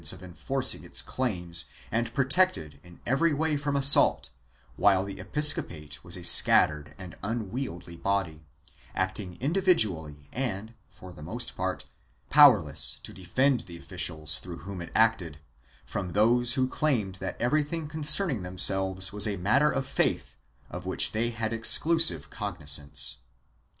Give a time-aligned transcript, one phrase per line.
[0.01, 3.75] II] ASSERTION OF SUPERIORITY 359 of enforcing its claims and protected in every way from
[3.75, 4.31] assault,
[4.75, 8.41] while the episcopate was a scattered and unwieldy body,
[8.95, 11.85] acting individually and, for the most part,
[12.31, 15.37] powerless to defend the officials, through whom it acted,
[15.85, 20.35] from those who claimed that everything concerning themselves was a matter of faith
[20.71, 23.17] of which they had exclusive cognizance.